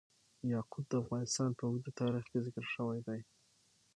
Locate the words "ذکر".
2.45-2.65